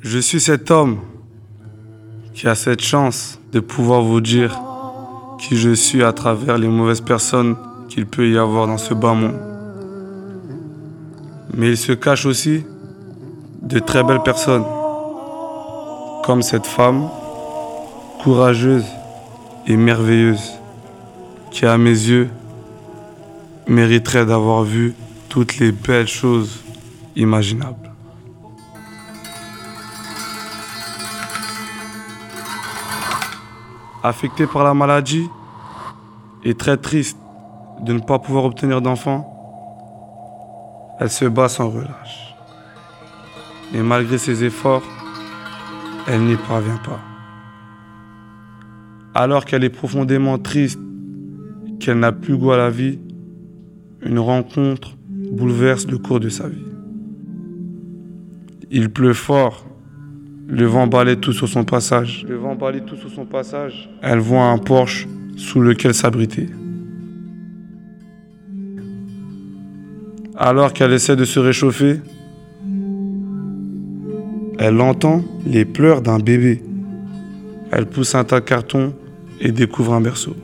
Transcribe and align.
Je 0.00 0.18
suis 0.18 0.40
cet 0.40 0.70
homme 0.70 1.00
qui 2.34 2.46
a 2.46 2.54
cette 2.54 2.82
chance 2.82 3.40
de 3.50 3.58
pouvoir 3.58 4.02
vous 4.02 4.20
dire 4.20 4.60
qui 5.38 5.56
je 5.56 5.74
suis 5.74 6.04
à 6.04 6.12
travers 6.12 6.56
les 6.56 6.68
mauvaises 6.68 7.00
personnes 7.00 7.56
qu'il 7.88 8.06
peut 8.06 8.28
y 8.28 8.38
avoir 8.38 8.68
dans 8.68 8.78
ce 8.78 8.94
bas 8.94 9.14
monde. 9.14 9.40
Mais 11.54 11.70
il 11.70 11.76
se 11.76 11.92
cache 11.92 12.26
aussi 12.26 12.64
de 13.62 13.80
très 13.80 14.04
belles 14.04 14.22
personnes, 14.22 14.64
comme 16.24 16.42
cette 16.42 16.66
femme 16.66 17.08
courageuse 18.22 18.86
et 19.66 19.76
merveilleuse 19.76 20.61
qui, 21.52 21.66
à 21.66 21.76
mes 21.78 21.90
yeux, 21.90 22.30
mériterait 23.68 24.26
d'avoir 24.26 24.62
vu 24.62 24.94
toutes 25.28 25.58
les 25.58 25.70
belles 25.70 26.08
choses 26.08 26.60
imaginables. 27.14 27.90
Affectée 34.02 34.46
par 34.46 34.64
la 34.64 34.74
maladie 34.74 35.28
et 36.42 36.54
très 36.54 36.76
triste 36.76 37.18
de 37.82 37.92
ne 37.92 38.00
pas 38.00 38.18
pouvoir 38.18 38.44
obtenir 38.44 38.80
d'enfants, 38.80 39.28
elle 40.98 41.10
se 41.10 41.26
bat 41.26 41.48
sans 41.48 41.68
relâche. 41.68 42.34
Et 43.74 43.80
malgré 43.80 44.18
ses 44.18 44.42
efforts, 44.42 44.82
elle 46.08 46.22
n'y 46.22 46.36
parvient 46.36 46.80
pas. 46.84 46.98
Alors 49.14 49.44
qu'elle 49.44 49.62
est 49.62 49.70
profondément 49.70 50.38
triste, 50.38 50.80
qu'elle 51.82 51.98
n'a 51.98 52.12
plus 52.12 52.36
goût 52.36 52.52
à 52.52 52.56
la 52.56 52.70
vie, 52.70 52.98
une 54.02 54.18
rencontre 54.18 54.96
bouleverse 55.32 55.86
le 55.88 55.98
cours 55.98 56.20
de 56.20 56.28
sa 56.28 56.48
vie. 56.48 56.64
Il 58.70 58.88
pleut 58.88 59.14
fort, 59.14 59.66
le 60.48 60.64
vent 60.64 60.86
balaye 60.86 61.18
tout 61.18 61.32
sur 61.32 61.48
son 61.48 61.64
passage. 61.64 62.24
Le 62.28 62.36
vent 62.36 62.54
balaye 62.54 62.82
tout 62.82 62.96
sur 62.96 63.10
son 63.10 63.26
passage. 63.26 63.90
Elle 64.00 64.20
voit 64.20 64.44
un 64.44 64.58
porche 64.58 65.08
sous 65.36 65.60
lequel 65.60 65.92
s'abriter. 65.92 66.48
Alors 70.36 70.72
qu'elle 70.72 70.92
essaie 70.92 71.16
de 71.16 71.24
se 71.24 71.40
réchauffer, 71.40 72.00
elle 74.58 74.80
entend 74.80 75.24
les 75.46 75.64
pleurs 75.64 76.00
d'un 76.00 76.18
bébé. 76.18 76.62
Elle 77.72 77.86
pousse 77.86 78.14
un 78.14 78.24
tas 78.24 78.40
de 78.40 78.44
cartons 78.44 78.94
et 79.40 79.50
découvre 79.50 79.94
un 79.94 80.00
berceau. 80.00 80.36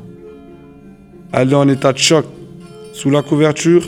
Elle 1.33 1.53
est 1.53 1.57
en 1.57 1.69
état 1.69 1.93
de 1.93 1.99
choc. 1.99 2.27
Sous 2.95 3.11
la 3.11 3.23
couverture 3.23 3.85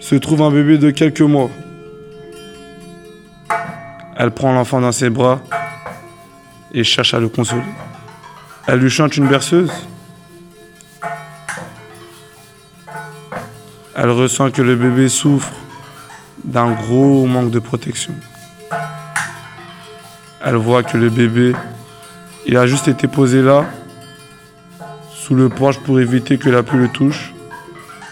se 0.00 0.14
trouve 0.14 0.42
un 0.42 0.50
bébé 0.50 0.78
de 0.78 0.90
quelques 0.90 1.20
mois. 1.20 1.50
Elle 4.16 4.30
prend 4.30 4.52
l'enfant 4.52 4.80
dans 4.80 4.92
ses 4.92 5.10
bras 5.10 5.40
et 6.72 6.84
cherche 6.84 7.14
à 7.14 7.20
le 7.20 7.28
consoler. 7.28 7.62
Elle 8.66 8.78
lui 8.78 8.90
chante 8.90 9.16
une 9.16 9.26
berceuse. 9.26 9.72
Elle 13.96 14.10
ressent 14.10 14.50
que 14.50 14.62
le 14.62 14.76
bébé 14.76 15.08
souffre 15.08 15.52
d'un 16.44 16.72
gros 16.72 17.26
manque 17.26 17.50
de 17.50 17.58
protection. 17.58 18.14
Elle 20.44 20.56
voit 20.56 20.82
que 20.82 20.96
le 20.96 21.10
bébé, 21.10 21.54
il 22.46 22.56
a 22.56 22.66
juste 22.66 22.88
été 22.88 23.08
posé 23.08 23.42
là, 23.42 23.64
sous 25.24 25.34
le 25.34 25.48
porche 25.48 25.78
pour 25.78 26.00
éviter 26.00 26.36
que 26.36 26.50
la 26.50 26.62
pluie 26.62 26.80
le 26.80 26.88
touche. 26.88 27.32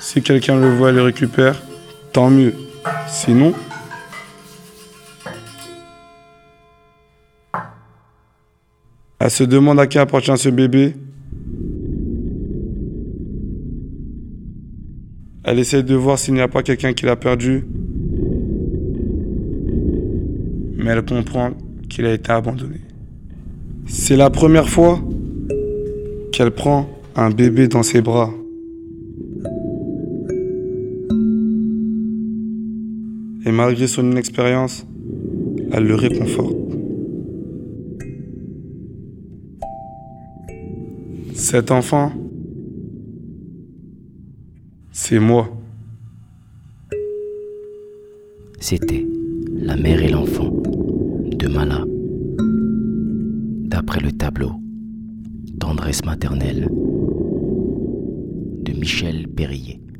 Si 0.00 0.22
quelqu'un 0.22 0.58
le 0.58 0.70
voit 0.70 0.88
et 0.88 0.94
le 0.94 1.02
récupère, 1.02 1.62
tant 2.10 2.30
mieux. 2.30 2.54
Sinon, 3.06 3.52
Elle 9.20 9.30
se 9.30 9.44
demande 9.44 9.78
à 9.78 9.86
qui 9.86 9.98
appartient 9.98 10.36
ce 10.36 10.48
bébé. 10.48 10.96
Elle 15.44 15.60
essaie 15.60 15.84
de 15.84 15.94
voir 15.94 16.18
s'il 16.18 16.34
n'y 16.34 16.40
a 16.40 16.48
pas 16.48 16.64
quelqu'un 16.64 16.92
qui 16.92 17.04
l'a 17.04 17.14
perdu. 17.14 17.64
Mais 20.76 20.90
elle 20.90 21.04
comprend 21.04 21.50
qu'il 21.88 22.04
a 22.06 22.14
été 22.14 22.32
abandonné. 22.32 22.80
C'est 23.86 24.16
la 24.16 24.28
première 24.28 24.68
fois 24.68 24.98
qu'elle 26.32 26.50
prend 26.50 26.88
un 27.16 27.30
bébé 27.30 27.68
dans 27.68 27.82
ses 27.82 28.00
bras. 28.00 28.32
Et 33.44 33.50
malgré 33.50 33.86
son 33.86 34.10
inexpérience, 34.10 34.86
elle 35.72 35.84
le 35.84 35.94
réconforte. 35.94 36.56
Cet 41.34 41.70
enfant, 41.70 42.12
c'est 44.92 45.18
moi. 45.18 45.50
C'était 48.60 49.04
La 49.56 49.76
mère 49.76 50.02
et 50.02 50.08
l'enfant 50.08 50.50
de 50.50 51.48
Mala, 51.48 51.84
d'après 53.68 54.00
le 54.00 54.12
tableau 54.12 54.52
Tendresse 55.58 56.04
maternelle 56.04 56.68
Michel 58.82 59.28
Perrier. 59.28 59.91